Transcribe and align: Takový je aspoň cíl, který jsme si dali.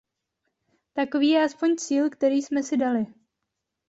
Takový 0.93 1.27
je 1.29 1.45
aspoň 1.45 1.75
cíl, 1.77 2.09
který 2.09 2.35
jsme 2.41 2.63
si 2.63 2.77
dali. 2.77 3.05